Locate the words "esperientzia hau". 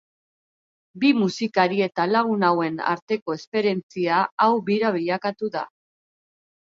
3.43-4.51